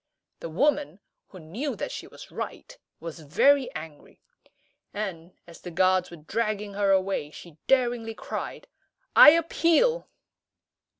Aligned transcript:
The 0.39 0.49
woman, 0.49 0.99
who 1.27 1.39
knew 1.39 1.75
that 1.75 1.91
she 1.91 2.07
was 2.07 2.31
right, 2.31 2.75
was 2.99 3.19
very 3.19 3.69
angry; 3.75 4.19
and, 4.95 5.31
as 5.45 5.61
the 5.61 5.69
guards 5.69 6.09
were 6.09 6.17
dragging 6.17 6.73
her 6.73 6.89
away, 6.89 7.29
she 7.29 7.59
daringly 7.67 8.15
cried, 8.15 8.65
"I 9.15 9.29
appeal!" 9.29 10.09